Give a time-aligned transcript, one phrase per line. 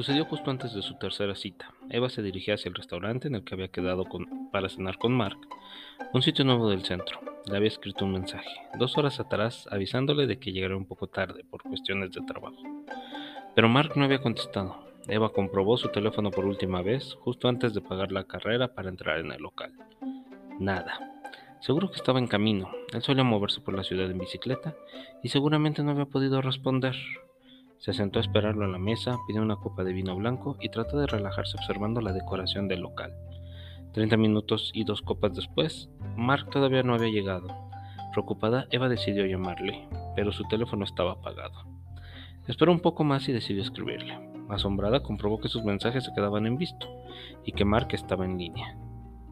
[0.00, 1.74] Sucedió justo antes de su tercera cita.
[1.90, 4.06] Eva se dirigía hacia el restaurante en el que había quedado
[4.50, 5.36] para cenar con Mark,
[6.14, 7.20] un sitio nuevo del centro.
[7.44, 11.44] Le había escrito un mensaje, dos horas atrás, avisándole de que llegaría un poco tarde
[11.44, 12.56] por cuestiones de trabajo.
[13.54, 14.86] Pero Mark no había contestado.
[15.06, 19.18] Eva comprobó su teléfono por última vez, justo antes de pagar la carrera para entrar
[19.18, 19.74] en el local.
[20.58, 20.98] Nada.
[21.60, 22.70] Seguro que estaba en camino.
[22.94, 24.74] Él solía moverse por la ciudad en bicicleta
[25.22, 26.96] y seguramente no había podido responder.
[27.80, 30.98] Se sentó a esperarlo en la mesa, pidió una copa de vino blanco y trató
[30.98, 33.14] de relajarse observando la decoración del local.
[33.94, 37.48] Treinta minutos y dos copas después, Mark todavía no había llegado.
[38.12, 41.64] Preocupada, Eva decidió llamarle, pero su teléfono estaba apagado.
[42.46, 44.14] Esperó un poco más y decidió escribirle.
[44.50, 46.86] Asombrada, comprobó que sus mensajes se quedaban en visto
[47.46, 48.76] y que Mark estaba en línea.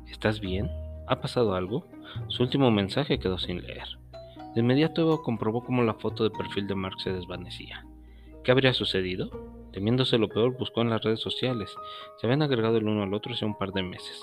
[0.06, 0.70] ¿Estás bien?
[1.06, 1.84] ¿Ha pasado algo?
[2.28, 3.88] Su último mensaje quedó sin leer.
[4.54, 7.84] De inmediato Eva comprobó cómo la foto de perfil de Mark se desvanecía.
[8.48, 9.28] ¿Qué habría sucedido?
[9.74, 11.76] Temiéndose lo peor, buscó en las redes sociales.
[12.16, 14.18] Se habían agregado el uno al otro hace un par de meses.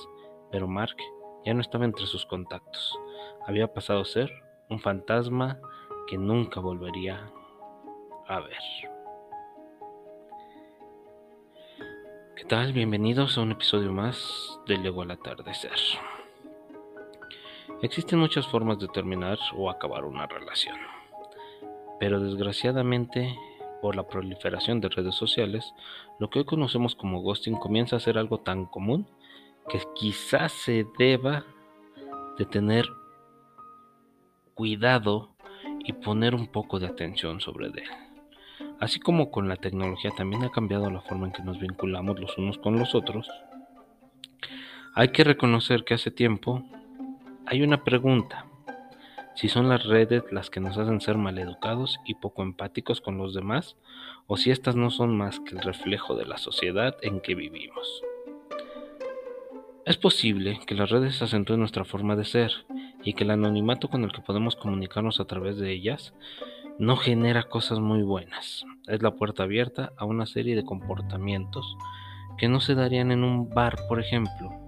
[0.52, 0.98] Pero Mark
[1.45, 2.98] ya no estaba entre sus contactos.
[3.45, 4.32] Había pasado a ser
[4.67, 5.59] un fantasma
[6.08, 7.32] que nunca volvería
[8.28, 8.58] a ver.
[12.36, 12.73] ¿Qué tal?
[12.73, 15.78] Bienvenidos a un episodio más de Luego al atardecer.
[17.84, 20.78] Existen muchas formas de terminar o acabar una relación,
[22.00, 23.32] pero desgraciadamente
[23.94, 25.73] la proliferación de redes sociales,
[26.19, 29.08] lo que hoy conocemos como ghosting comienza a ser algo tan común
[29.69, 31.45] que quizás se deba
[32.38, 32.86] de tener
[34.53, 35.36] cuidado
[35.83, 37.83] y poner un poco de atención sobre él.
[38.80, 42.38] Así como con la tecnología también ha cambiado la forma en que nos vinculamos los
[42.38, 43.30] unos con los otros,
[44.94, 46.64] hay que reconocer que hace tiempo
[47.45, 48.45] hay una pregunta
[49.36, 53.33] si son las redes las que nos hacen ser maleducados y poco empáticos con los
[53.33, 53.75] demás,
[54.27, 58.02] o si estas no son más que el reflejo de la sociedad en que vivimos.
[59.86, 62.52] Es posible que las redes acentúen nuestra forma de ser
[63.04, 66.15] y que el anonimato con el que podemos comunicarnos a través de ellas
[66.80, 68.65] no genera cosas muy buenas.
[68.87, 71.77] Es la puerta abierta a una serie de comportamientos
[72.37, 74.64] que no se darían en un bar, por ejemplo,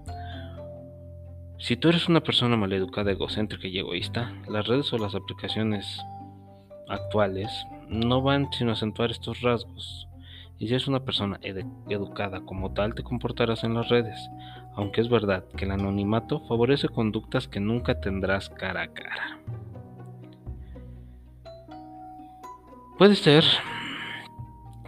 [1.60, 6.00] si tú eres una persona maleducada, egocéntrica y egoísta, las redes o las aplicaciones
[6.88, 7.52] actuales
[7.90, 10.08] no van sino a acentuar estos rasgos.
[10.60, 14.30] Y si eres una persona educada como tal, te comportarás en las redes,
[14.76, 19.40] aunque es verdad que el anonimato favorece conductas que nunca tendrás cara a cara.
[23.00, 23.44] Puede ser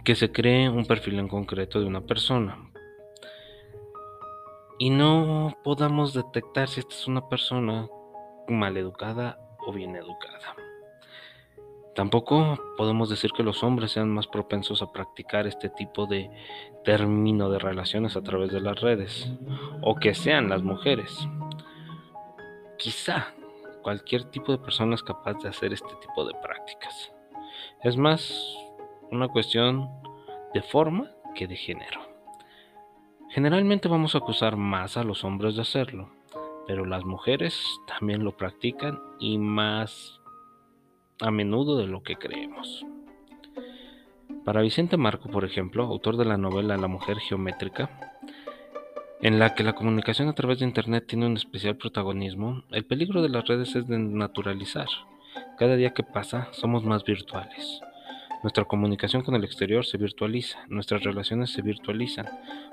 [0.04, 2.69] que se cree un perfil en concreto de una persona,
[4.80, 7.86] y no podamos detectar si esta es una persona
[8.48, 10.56] maleducada o bien educada.
[11.94, 16.30] Tampoco podemos decir que los hombres sean más propensos a practicar este tipo de
[16.82, 19.30] término de relaciones a través de las redes,
[19.82, 21.14] o que sean las mujeres.
[22.78, 23.34] Quizá
[23.82, 27.12] cualquier tipo de persona es capaz de hacer este tipo de prácticas.
[27.82, 28.56] Es más
[29.10, 29.90] una cuestión
[30.54, 32.09] de forma que de género.
[33.30, 36.10] Generalmente vamos a acusar más a los hombres de hacerlo,
[36.66, 40.20] pero las mujeres también lo practican y más
[41.20, 42.84] a menudo de lo que creemos.
[44.44, 48.18] Para Vicente Marco, por ejemplo, autor de la novela La mujer geométrica,
[49.22, 53.22] en la que la comunicación a través de Internet tiene un especial protagonismo, el peligro
[53.22, 54.88] de las redes es de naturalizar.
[55.56, 57.80] Cada día que pasa somos más virtuales.
[58.42, 62.26] Nuestra comunicación con el exterior se virtualiza, nuestras relaciones se virtualizan,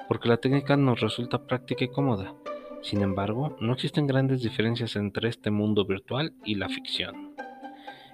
[0.08, 2.34] porque la técnica nos resulta práctica y cómoda.
[2.82, 7.36] Sin embargo, no existen grandes diferencias entre este mundo virtual y la ficción.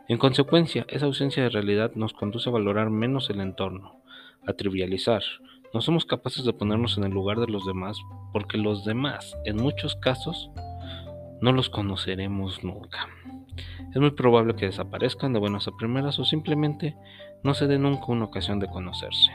[0.07, 4.01] En consecuencia, esa ausencia de realidad nos conduce a valorar menos el entorno,
[4.47, 5.21] a trivializar.
[5.75, 7.97] No somos capaces de ponernos en el lugar de los demás
[8.31, 10.49] porque los demás, en muchos casos,
[11.39, 13.07] no los conoceremos nunca.
[13.93, 16.95] Es muy probable que desaparezcan de buenas a primeras o simplemente
[17.43, 19.31] no se dé nunca una ocasión de conocerse.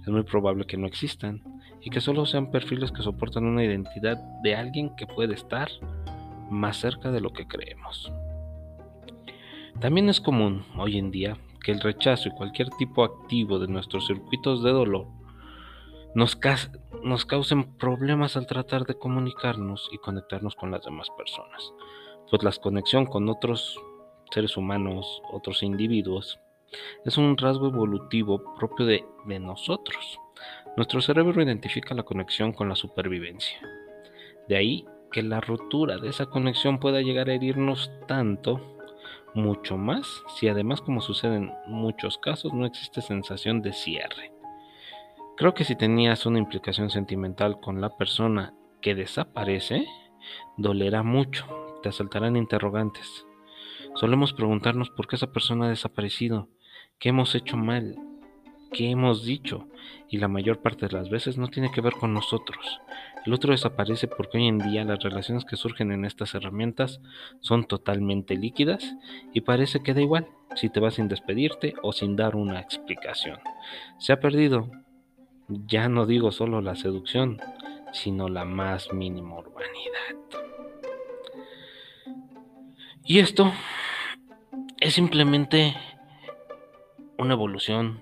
[0.00, 1.42] Es muy probable que no existan
[1.80, 5.68] y que solo sean perfiles que soportan una identidad de alguien que puede estar
[6.50, 8.12] más cerca de lo que creemos.
[9.80, 14.06] También es común hoy en día que el rechazo y cualquier tipo activo de nuestros
[14.06, 15.06] circuitos de dolor
[16.14, 16.38] nos,
[17.02, 21.72] nos causen problemas al tratar de comunicarnos y conectarnos con las demás personas
[22.32, 23.78] pues la conexión con otros
[24.32, 26.40] seres humanos, otros individuos,
[27.04, 29.04] es un rasgo evolutivo propio de,
[29.40, 30.18] nosotros.
[30.76, 33.60] Nuestro cerebro identifica la conexión con la supervivencia.
[34.48, 38.60] De ahí que la ruptura de esa conexión pueda llegar a herirnos tanto,
[39.34, 44.32] mucho más, si además como sucede en muchos casos no existe sensación de cierre.
[45.36, 49.86] Creo que si tenías una implicación sentimental con la persona que desaparece,
[50.56, 51.46] dolerá mucho,
[51.82, 53.26] te asaltarán interrogantes.
[53.94, 56.48] Solemos preguntarnos por qué esa persona ha desaparecido,
[57.02, 57.96] qué hemos hecho mal,
[58.72, 59.66] qué hemos dicho,
[60.08, 62.80] y la mayor parte de las veces no tiene que ver con nosotros.
[63.26, 67.00] El otro desaparece porque hoy en día las relaciones que surgen en estas herramientas
[67.40, 68.94] son totalmente líquidas
[69.32, 73.40] y parece que da igual si te vas sin despedirte o sin dar una explicación.
[73.98, 74.70] Se ha perdido,
[75.48, 77.40] ya no digo solo la seducción,
[77.92, 80.40] sino la más mínima urbanidad.
[83.04, 83.52] Y esto
[84.78, 85.74] es simplemente
[87.22, 88.00] una evolución,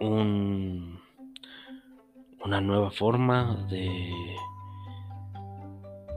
[0.00, 1.00] un,
[2.44, 4.12] una nueva forma de,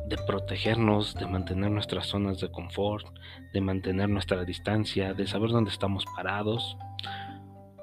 [0.07, 3.07] de protegernos, de mantener nuestras zonas de confort,
[3.53, 6.77] de mantener nuestra distancia, de saber dónde estamos parados,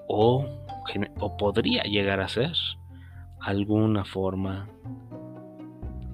[0.08, 0.44] o,
[1.18, 2.52] o podría llegar a ser
[3.40, 4.68] alguna forma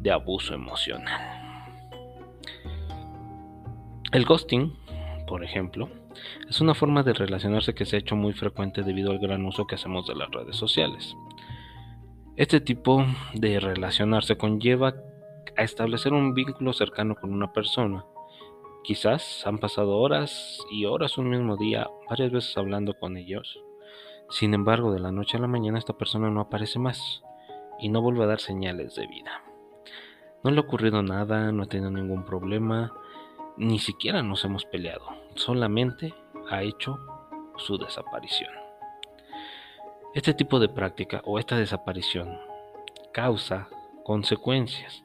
[0.00, 1.73] de abuso emocional.
[4.12, 4.73] El ghosting,
[5.26, 5.88] por ejemplo,
[6.49, 9.67] es una forma de relacionarse que se ha hecho muy frecuente debido al gran uso
[9.67, 11.17] que hacemos de las redes sociales.
[12.37, 13.05] Este tipo
[13.35, 14.94] de relacionarse conlleva
[15.56, 18.05] a establecer un vínculo cercano con una persona.
[18.85, 23.61] Quizás han pasado horas y horas un mismo día, varias veces hablando con ellos.
[24.31, 27.23] Sin embargo, de la noche a la mañana esta persona no aparece más
[27.79, 29.43] y no vuelve a dar señales de vida.
[30.43, 32.93] No le ha ocurrido nada, no ha tenido ningún problema,
[33.56, 36.14] ni siquiera nos hemos peleado, solamente
[36.50, 36.99] ha hecho
[37.56, 38.50] su desaparición.
[40.14, 42.38] Este tipo de práctica o esta desaparición
[43.12, 43.69] causa
[44.04, 45.04] consecuencias,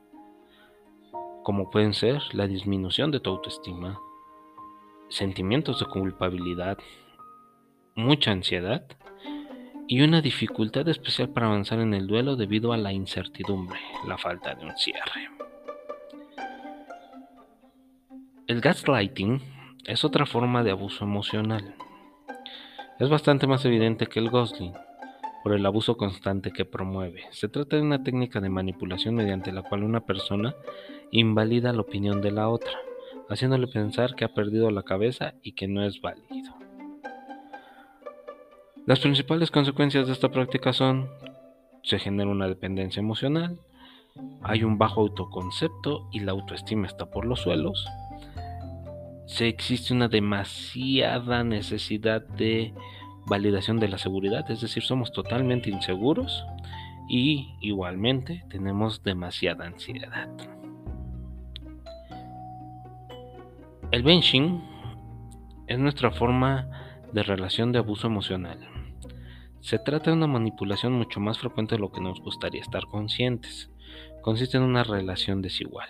[1.44, 4.00] como pueden ser la disminución de tu autoestima,
[5.10, 6.78] sentimientos de culpabilidad,
[7.96, 8.86] mucha ansiedad
[9.88, 14.56] y una dificultad especial para avanzar en el duelo debido a la incertidumbre, la falta
[14.56, 15.30] de un cierre.
[18.48, 19.42] El gaslighting
[19.88, 21.76] es otra forma de abuso emocional.
[22.98, 24.72] Es bastante más evidente que el ghosting
[25.44, 27.26] por el abuso constante que promueve.
[27.32, 30.56] Se trata de una técnica de manipulación mediante la cual una persona
[31.12, 32.72] invalida la opinión de la otra,
[33.28, 36.56] haciéndole pensar que ha perdido la cabeza y que no es válido.
[38.86, 41.10] Las principales consecuencias de esta práctica son
[41.84, 43.60] se genera una dependencia emocional,
[44.42, 47.86] hay un bajo autoconcepto y la autoestima está por los suelos,
[49.28, 52.74] se existe una demasiada necesidad de
[53.26, 56.46] validación de la seguridad, es decir, somos totalmente inseguros
[57.10, 60.30] y igualmente tenemos demasiada ansiedad.
[63.92, 64.64] El benching
[65.68, 66.70] es nuestra forma
[67.12, 68.60] de relación de abuso emocional.
[69.60, 73.70] Se trata de una manipulación mucho más frecuente de lo que nos gustaría estar conscientes.
[74.22, 75.90] Consiste en una relación desigual.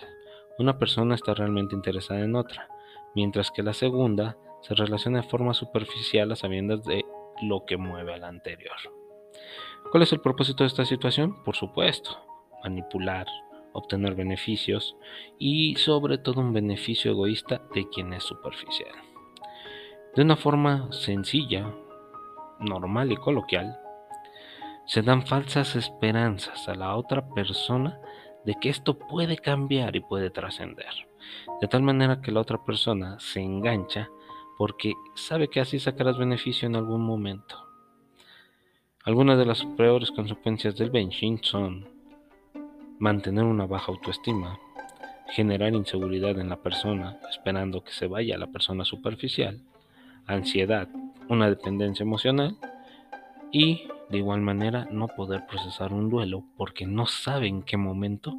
[0.58, 2.68] Una persona está realmente interesada en otra
[3.14, 7.04] mientras que la segunda se relaciona de forma superficial a sabiendas de
[7.42, 8.76] lo que mueve a la anterior.
[9.90, 11.42] ¿Cuál es el propósito de esta situación?
[11.44, 12.10] Por supuesto,
[12.62, 13.26] manipular,
[13.72, 14.96] obtener beneficios
[15.38, 18.94] y sobre todo un beneficio egoísta de quien es superficial.
[20.14, 21.72] De una forma sencilla,
[22.58, 23.78] normal y coloquial,
[24.84, 28.00] se dan falsas esperanzas a la otra persona
[28.44, 31.07] de que esto puede cambiar y puede trascender
[31.60, 34.08] de tal manera que la otra persona se engancha
[34.56, 37.68] porque sabe que así sacarás beneficio en algún momento.
[39.04, 41.88] Algunas de las peores consecuencias del benching son
[42.98, 44.58] mantener una baja autoestima,
[45.30, 49.62] generar inseguridad en la persona esperando que se vaya la persona superficial,
[50.26, 50.88] ansiedad,
[51.28, 52.56] una dependencia emocional
[53.52, 58.34] y de igual manera no poder procesar un duelo porque no sabe en qué momento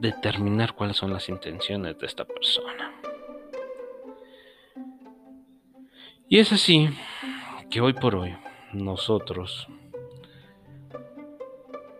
[0.00, 2.92] determinar cuáles son las intenciones de esta persona.
[6.28, 6.88] Y es así
[7.70, 8.36] que hoy por hoy
[8.72, 9.68] nosotros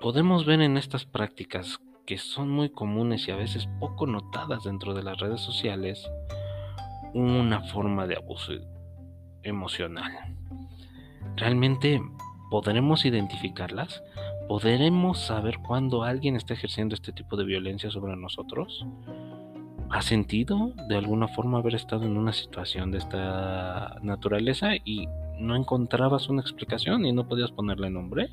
[0.01, 4.95] podemos ver en estas prácticas que son muy comunes y a veces poco notadas dentro
[4.95, 6.09] de las redes sociales
[7.13, 8.53] una forma de abuso
[9.43, 10.13] emocional.
[11.37, 12.01] ¿Realmente
[12.51, 14.03] podremos identificarlas?
[14.49, 18.87] ¿Podremos saber cuándo alguien está ejerciendo este tipo de violencia sobre nosotros?
[19.91, 25.09] ¿Has sentido de alguna forma haber estado en una situación de esta naturaleza y
[25.41, 28.31] no encontrabas una explicación y no podías ponerle nombre?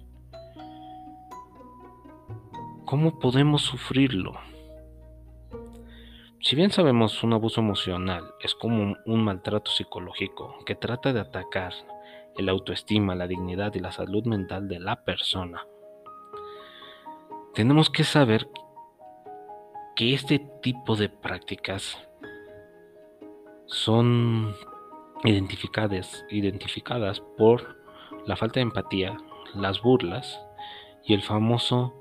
[2.86, 4.34] ¿Cómo podemos sufrirlo?
[6.41, 11.74] Si bien sabemos un abuso emocional es como un maltrato psicológico que trata de atacar
[12.38, 15.65] el autoestima, la dignidad y la salud mental de la persona.
[17.54, 18.50] Tenemos que saber
[19.96, 22.00] que este tipo de prácticas
[23.68, 24.56] son
[25.24, 27.78] identificadas, identificadas por
[28.26, 29.18] la falta de empatía,
[29.54, 30.42] las burlas
[31.06, 31.94] y el famoso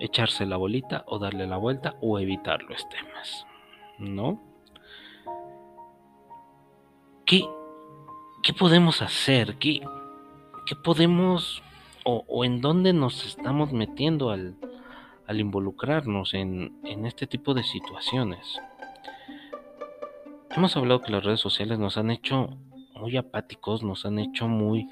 [0.00, 3.46] echarse la bolita o darle la vuelta o evitar los temas.
[3.98, 4.42] ¿No?
[7.24, 7.48] ¿Qué,
[8.42, 9.56] qué podemos hacer?
[9.56, 9.80] ¿Qué,
[10.66, 11.62] qué podemos
[12.04, 14.56] o, en dónde nos estamos metiendo al,
[15.26, 18.60] al involucrarnos en, en este tipo de situaciones?
[20.56, 22.56] Hemos hablado que las redes sociales nos han hecho
[22.94, 24.88] muy apáticos, nos han hecho muy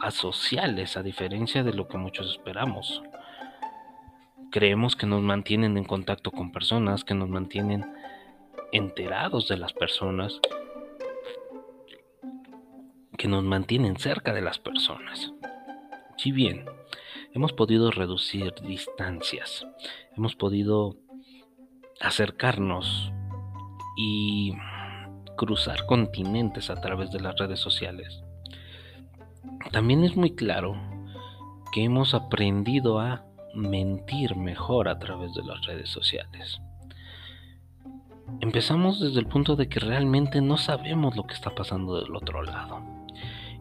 [0.00, 3.02] asociales, a diferencia de lo que muchos esperamos.
[4.50, 7.86] Creemos que nos mantienen en contacto con personas, que nos mantienen
[8.72, 10.40] enterados de las personas,
[13.16, 15.32] que nos mantienen cerca de las personas.
[16.16, 16.64] Si bien
[17.32, 19.66] hemos podido reducir distancias,
[20.16, 20.96] hemos podido
[22.00, 23.12] acercarnos
[23.96, 24.52] y
[25.36, 28.22] cruzar continentes a través de las redes sociales.
[29.70, 30.74] También es muy claro
[31.72, 36.60] que hemos aprendido a mentir mejor a través de las redes sociales.
[38.40, 42.42] Empezamos desde el punto de que realmente no sabemos lo que está pasando del otro
[42.42, 42.80] lado.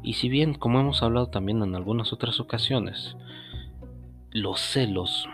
[0.03, 3.17] Y si bien, como hemos hablado también en algunas otras ocasiones,
[4.31, 5.27] los celos,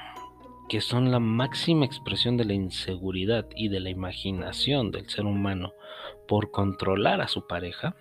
[0.69, 5.73] que son la máxima expresión de la inseguridad y de la imaginación del ser humano
[6.27, 7.95] por controlar a su pareja,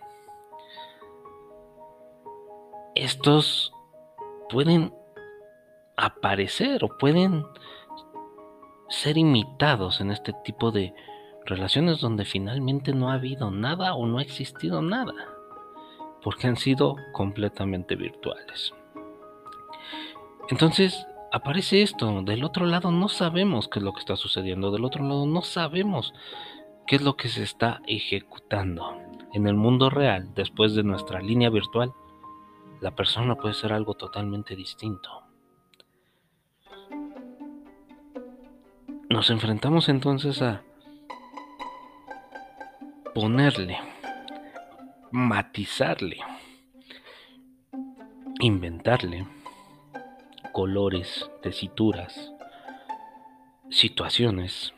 [2.95, 3.73] estos
[4.49, 4.95] pueden
[5.97, 7.45] aparecer o pueden
[8.89, 10.95] ser imitados en este tipo de
[11.45, 15.15] relaciones donde finalmente no ha habido nada o no ha existido nada,
[16.23, 18.73] porque han sido completamente virtuales.
[20.51, 24.85] Entonces aparece esto, del otro lado no sabemos qué es lo que está sucediendo, del
[24.85, 26.13] otro lado no sabemos
[26.87, 28.97] qué es lo que se está ejecutando.
[29.33, 31.93] En el mundo real, después de nuestra línea virtual,
[32.81, 35.11] la persona puede ser algo totalmente distinto.
[39.09, 40.63] Nos enfrentamos entonces a
[43.15, 43.79] ponerle,
[45.11, 46.19] matizarle,
[48.41, 49.27] inventarle
[50.55, 52.33] colores, tesituras,
[53.71, 54.73] situaciones,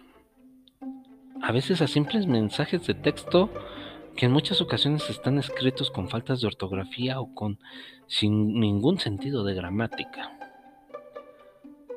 [1.43, 3.51] a veces a simples mensajes de texto
[4.17, 7.59] que en muchas ocasiones están escritos con faltas de ortografía o con
[8.07, 10.33] sin ningún sentido de gramática.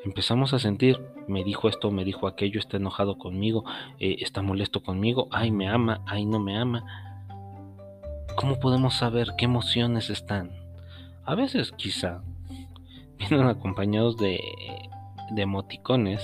[0.04, 3.64] Empezamos a sentir, me dijo esto, me dijo aquello, está enojado conmigo,
[3.98, 6.84] eh, está molesto conmigo, ay me ama, ay no me ama.
[8.36, 10.52] ¿Cómo podemos saber qué emociones están?
[11.24, 12.24] A veces quizá
[13.20, 14.40] vienen acompañados de,
[15.32, 16.22] de emoticones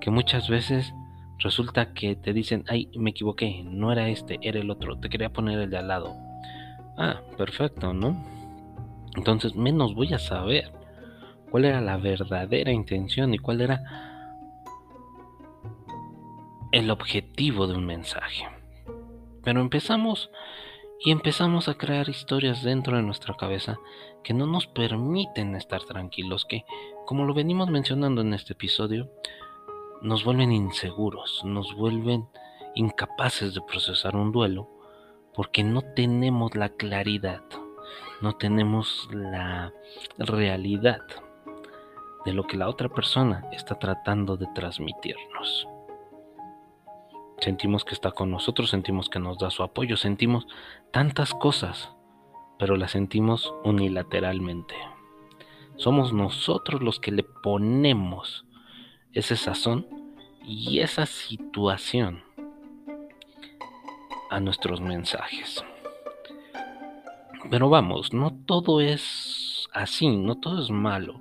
[0.00, 0.94] que muchas veces
[1.38, 5.32] resulta que te dicen, ay, me equivoqué, no era este, era el otro, te quería
[5.32, 6.14] poner el de al lado.
[6.96, 8.16] Ah, perfecto, ¿no?
[9.16, 10.72] Entonces menos voy a saber
[11.50, 13.82] cuál era la verdadera intención y cuál era
[16.72, 18.46] el objetivo de un mensaje.
[19.44, 20.30] Pero empezamos
[21.04, 23.78] y empezamos a crear historias dentro de nuestra cabeza
[24.22, 26.64] que no nos permiten estar tranquilos, que,
[27.06, 29.10] como lo venimos mencionando en este episodio,
[30.00, 32.28] nos vuelven inseguros, nos vuelven
[32.74, 34.68] incapaces de procesar un duelo
[35.34, 37.42] porque no tenemos la claridad,
[38.20, 39.72] no tenemos la
[40.18, 41.00] realidad
[42.24, 45.66] de lo que la otra persona está tratando de transmitirnos.
[47.42, 50.46] Sentimos que está con nosotros, sentimos que nos da su apoyo, sentimos
[50.92, 51.90] tantas cosas,
[52.56, 54.76] pero las sentimos unilateralmente.
[55.74, 58.46] Somos nosotros los que le ponemos
[59.12, 59.88] ese sazón
[60.44, 62.22] y esa situación
[64.30, 65.64] a nuestros mensajes.
[67.50, 71.20] Pero vamos, no todo es así, no todo es malo,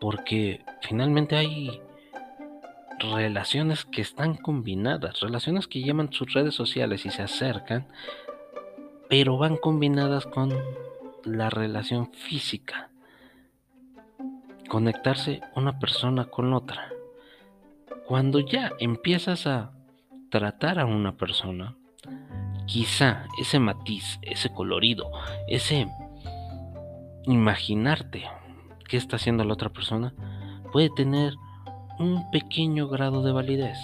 [0.00, 1.80] porque finalmente hay
[2.98, 7.86] relaciones que están combinadas, relaciones que llaman sus redes sociales y se acercan,
[9.08, 10.52] pero van combinadas con
[11.24, 12.90] la relación física
[14.68, 16.90] conectarse una persona con otra.
[18.06, 19.72] Cuando ya empiezas a
[20.30, 21.76] tratar a una persona,
[22.66, 25.10] quizá ese matiz, ese colorido,
[25.48, 25.86] ese
[27.24, 28.24] imaginarte
[28.88, 30.12] qué está haciendo la otra persona,
[30.72, 31.34] puede tener
[31.98, 33.78] un pequeño grado de validez.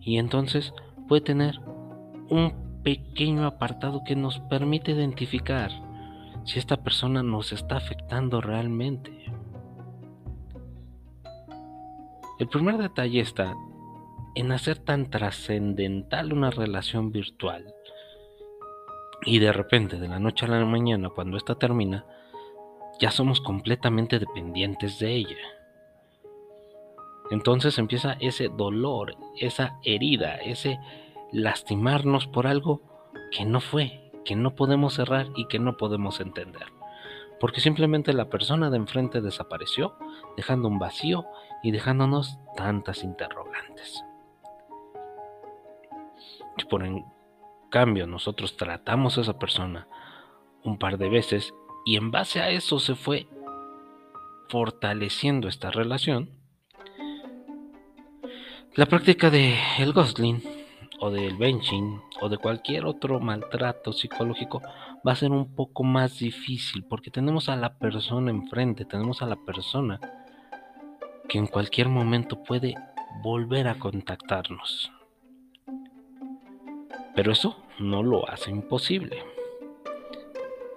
[0.00, 0.72] Y entonces
[1.08, 1.58] puede tener
[2.30, 5.70] un pequeño apartado que nos permite identificar
[6.44, 9.10] si esta persona nos está afectando realmente.
[12.38, 13.54] El primer detalle está
[14.34, 17.74] en hacer tan trascendental una relación virtual
[19.24, 22.04] y de repente, de la noche a la mañana, cuando esta termina,
[22.98, 25.36] ya somos completamente dependientes de ella.
[27.30, 30.78] Entonces empieza ese dolor, esa herida, ese
[31.32, 32.80] lastimarnos por algo
[33.32, 36.66] que no fue, que no podemos cerrar y que no podemos entender.
[37.40, 39.96] Porque simplemente la persona de enfrente desapareció,
[40.36, 41.26] dejando un vacío
[41.62, 44.04] y dejándonos tantas interrogantes.
[46.56, 47.04] Y por en
[47.70, 49.88] cambio nosotros tratamos a esa persona
[50.64, 51.52] un par de veces
[51.86, 53.28] y en base a eso se fue
[54.48, 56.28] fortaleciendo esta relación,
[58.74, 60.42] la práctica de el ghostling
[60.98, 64.60] o del benching o de cualquier otro maltrato psicológico
[65.06, 69.26] va a ser un poco más difícil porque tenemos a la persona enfrente, tenemos a
[69.26, 70.00] la persona
[71.28, 72.74] que en cualquier momento puede
[73.22, 74.90] volver a contactarnos.
[77.14, 79.35] Pero eso no lo hace imposible.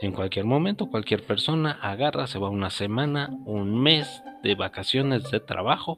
[0.01, 5.41] En cualquier momento, cualquier persona agarra, se va una semana, un mes de vacaciones de
[5.41, 5.97] trabajo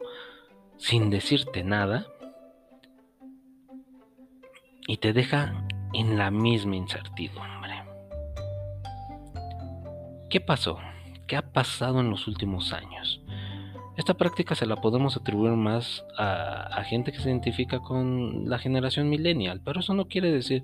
[0.78, 2.08] sin decirte nada
[4.88, 7.84] y te deja en la misma incertidumbre.
[10.30, 10.80] ¿Qué pasó?
[11.28, 13.21] ¿Qué ha pasado en los últimos años?
[14.02, 19.08] Esta práctica se la podemos atribuir más a, gente que se identifica con la generación
[19.08, 20.64] millennial, pero eso no quiere decir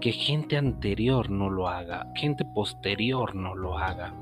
[0.00, 4.12] que gente anterior no lo haga, gente posterior no lo haga.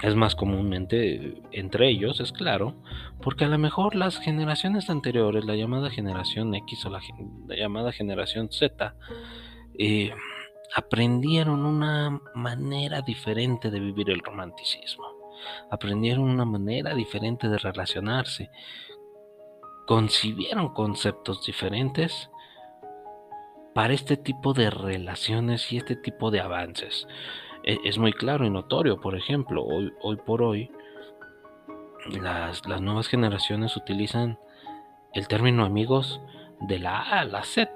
[0.00, 2.76] Es más comúnmente entre ellos, es claro,
[3.20, 7.00] porque a lo mejor las generaciones anteriores, la llamada generación X o la,
[7.48, 8.94] llamada generación Z,
[9.76, 10.12] eh,
[10.76, 15.17] aprendieron una manera diferente de vivir el romanticismo
[15.70, 18.50] aprendieron una manera diferente de relacionarse,
[19.86, 22.30] concibieron conceptos diferentes
[23.74, 27.06] para este tipo de relaciones y este tipo de avances.
[27.62, 30.70] E, es muy claro y notorio, por ejemplo, hoy, por hoy,
[32.20, 34.38] las, las nuevas generaciones utilizan
[35.12, 36.20] el término amigos
[36.60, 37.72] de la A a la Z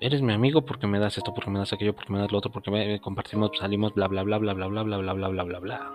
[0.00, 2.38] eres mi amigo porque me das esto, porque me das aquello, porque me das lo
[2.38, 5.42] otro, porque me compartimos, salimos, bla, bla, bla, bla, bla, bla, bla, bla, bla, bla,
[5.44, 5.92] bla, bla.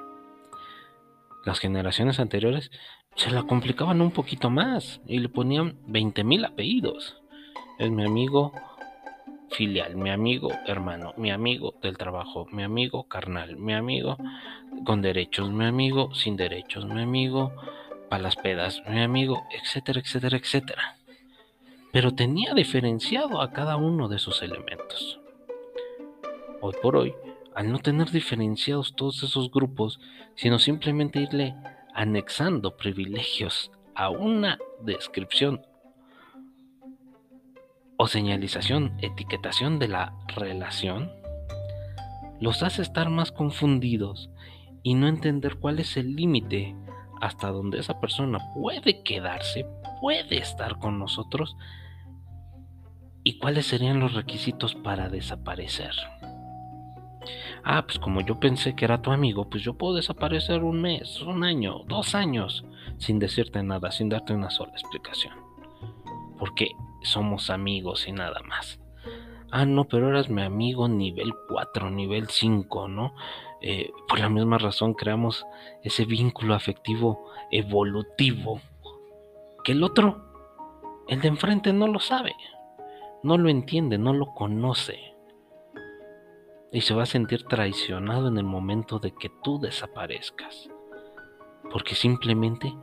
[1.45, 2.71] Las generaciones anteriores
[3.15, 7.21] se la complicaban un poquito más y le ponían 20.000 apellidos.
[7.79, 8.53] Es mi amigo
[9.49, 14.17] filial, mi amigo hermano, mi amigo del trabajo, mi amigo carnal, mi amigo
[14.85, 17.51] con derechos, mi amigo sin derechos, mi amigo
[18.09, 20.95] para las pedas, mi amigo, etcétera, etcétera, etcétera
[21.91, 25.19] pero tenía diferenciado a cada uno de esos elementos.
[26.62, 27.13] Hoy por hoy,
[27.56, 29.99] al no tener diferenciados todos esos grupos,
[30.36, 31.56] sino simplemente irle
[31.93, 35.65] anexando privilegios a una descripción
[37.97, 41.12] o señalización, etiquetación de la relación,
[42.39, 44.30] los hace estar más confundidos
[44.82, 46.75] y no entender cuál es el límite
[47.19, 49.67] hasta donde esa persona puede quedarse,
[49.99, 51.56] puede estar con nosotros
[53.23, 55.91] ¿Y cuáles serían los requisitos para desaparecer?
[57.63, 61.21] Ah, pues como yo pensé que era tu amigo, pues yo puedo desaparecer un mes,
[61.21, 62.65] un año, dos años,
[62.97, 65.36] sin decirte nada, sin darte una sola explicación.
[66.39, 66.71] Porque
[67.03, 68.79] somos amigos y nada más.
[69.51, 73.13] Ah, no, pero eras mi amigo nivel 4, nivel 5, ¿no?
[73.62, 75.45] Eh, por la misma razón creamos
[75.84, 78.60] ese vínculo afectivo evolutivo
[79.63, 80.25] que el otro,
[81.07, 82.34] el de enfrente, no lo sabe
[83.23, 85.15] no lo entiende, no lo conoce.
[86.71, 90.69] Y se va a sentir traicionado en el momento de que tú desaparezcas.
[91.71, 92.73] Porque simplemente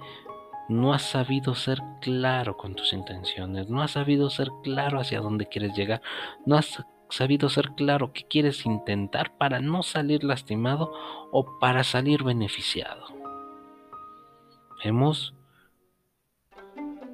[0.68, 5.46] no has sabido ser claro con tus intenciones, no has sabido ser claro hacia dónde
[5.46, 6.02] quieres llegar,
[6.44, 10.92] no has sabido ser claro qué quieres intentar para no salir lastimado
[11.32, 13.06] o para salir beneficiado.
[14.84, 15.34] Hemos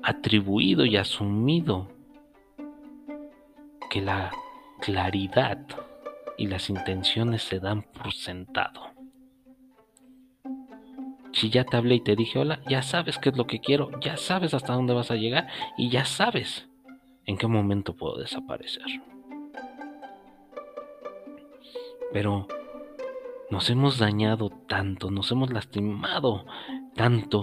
[0.03, 1.94] atribuido y asumido
[3.95, 4.33] que la
[4.81, 5.57] claridad
[6.37, 8.91] y las intenciones se dan por sentado.
[11.33, 13.93] Si ya te hablé y te dije hola, ya sabes qué es lo que quiero,
[14.01, 15.47] ya sabes hasta dónde vas a llegar
[15.79, 16.69] y ya sabes
[17.25, 18.83] en qué momento puedo desaparecer.
[22.13, 22.49] Pero
[23.49, 26.47] nos hemos dañado tanto, nos hemos lastimado
[26.97, 27.43] tanto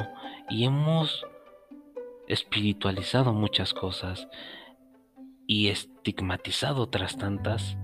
[0.49, 1.25] y hemos
[2.27, 4.27] espiritualizado muchas cosas
[5.47, 7.77] y estigmatizado tras tantas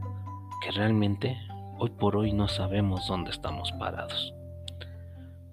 [0.62, 1.38] que realmente
[1.78, 4.34] hoy por hoy no sabemos dónde estamos parados.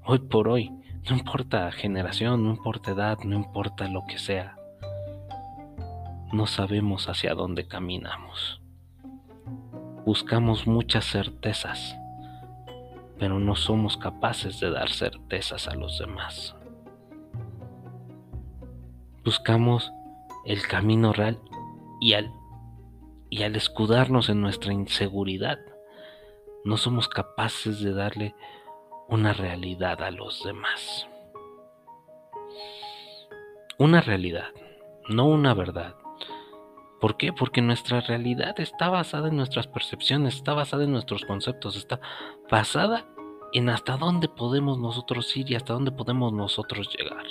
[0.04, 0.70] Hoy por hoy,
[1.08, 4.56] no importa generación, no importa edad, no importa lo que sea,
[6.32, 8.60] no sabemos hacia dónde caminamos.
[10.04, 11.96] Buscamos muchas certezas,
[13.18, 16.54] pero no somos capaces de dar certezas a los demás.
[19.24, 19.92] Buscamos
[20.44, 21.38] el camino real
[22.04, 22.30] y al,
[23.30, 25.58] y al escudarnos en nuestra inseguridad,
[26.62, 28.34] no somos capaces de darle
[29.08, 31.08] una realidad a los demás.
[33.78, 34.48] Una realidad,
[35.08, 35.94] no una verdad.
[37.00, 37.32] ¿Por qué?
[37.32, 42.00] Porque nuestra realidad está basada en nuestras percepciones, está basada en nuestros conceptos, está
[42.50, 43.06] basada
[43.54, 47.24] en hasta dónde podemos nosotros ir y hasta dónde podemos nosotros llegar.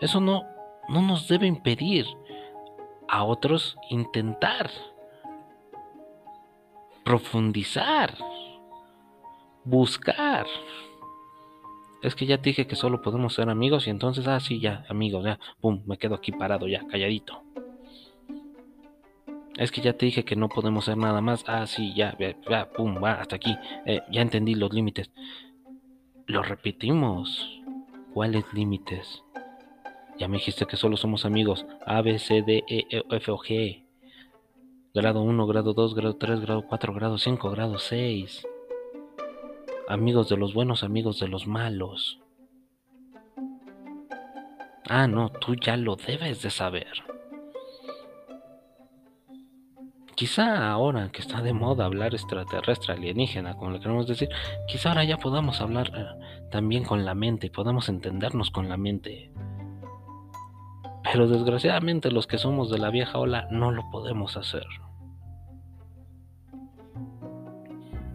[0.00, 0.42] Eso no,
[0.88, 2.06] no nos debe impedir
[3.10, 4.70] a otros intentar
[7.04, 8.16] profundizar,
[9.64, 10.46] buscar.
[12.02, 14.84] Es que ya te dije que solo podemos ser amigos y entonces, ah, sí, ya,
[14.88, 17.42] amigos, ya, pum, me quedo aquí parado, ya, calladito.
[19.56, 22.16] Es que ya te dije que no podemos ser nada más, ah, sí, ya,
[22.48, 25.10] ya, pum, va, hasta aquí, eh, ya entendí los límites.
[26.26, 27.60] Lo repetimos.
[28.14, 29.22] ¿Cuáles límites?
[30.20, 31.64] Ya me dijiste que solo somos amigos.
[31.86, 33.86] A, B, C, D, E, e F o G.
[34.92, 38.46] Grado 1, grado 2, grado 3, grado 4, grado 5, grado 6.
[39.88, 42.20] Amigos de los buenos, amigos de los malos.
[44.90, 47.02] Ah, no, tú ya lo debes de saber.
[50.16, 54.28] Quizá ahora que está de moda hablar extraterrestre, alienígena, como le queremos decir,
[54.68, 59.30] quizá ahora ya podamos hablar eh, también con la mente, podamos entendernos con la mente.
[61.02, 64.66] Pero desgraciadamente los que somos de la vieja ola no lo podemos hacer.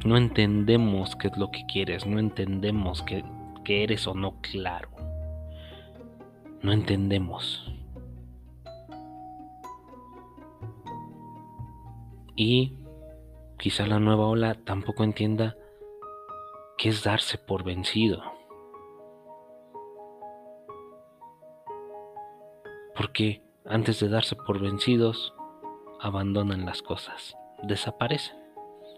[0.06, 3.24] No entendemos qué es lo que quieres, no entendemos que,
[3.68, 4.90] eres o no claro.
[6.62, 7.66] No entendemos.
[12.36, 12.78] Y
[13.58, 15.56] quizá la nueva ola tampoco entienda
[16.78, 18.35] qué es darse por vencido.
[23.06, 25.36] Porque antes de darse por vencidos,
[26.02, 28.36] abandonan las cosas, desaparecen,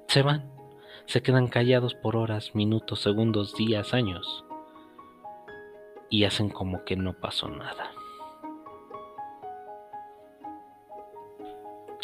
[0.07, 0.49] se van,
[1.07, 4.45] se quedan callados por horas, minutos, segundos, días, años,
[6.09, 7.91] y hacen como que no pasó nada.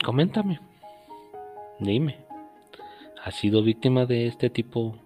[0.03, 0.59] Coméntame,
[1.79, 2.25] dime,
[3.23, 4.97] ¿has sido víctima de este tipo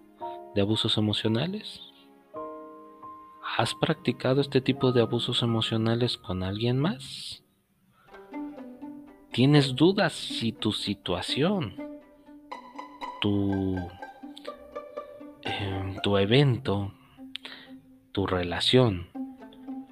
[0.56, 1.87] de abusos emocionales?
[3.58, 7.42] ¿Has practicado este tipo de abusos emocionales con alguien más?
[9.32, 11.74] ¿Tienes dudas si tu situación,
[13.20, 13.76] tu,
[15.42, 16.92] em, tu evento,
[18.12, 19.08] tu relación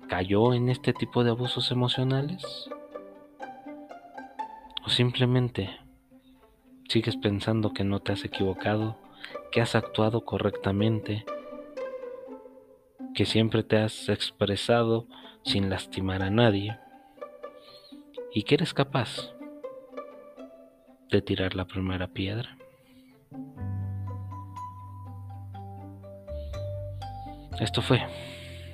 [0.09, 2.71] cayó en este tipo de abusos emocionales?
[4.85, 5.77] ¿O simplemente
[6.89, 8.97] sigues pensando que no te has equivocado,
[9.51, 11.27] que has actuado correctamente?
[13.17, 15.07] Que siempre te has expresado
[15.43, 16.79] sin lastimar a nadie
[18.35, 19.33] y que eres capaz
[21.11, 22.59] de tirar la primera piedra.
[27.59, 28.03] Esto fue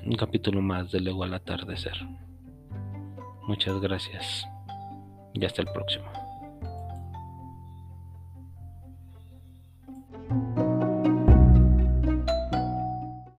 [0.04, 1.94] un capítulo más de Luego al atardecer.
[3.42, 4.44] Muchas gracias
[5.34, 6.21] y hasta el próximo.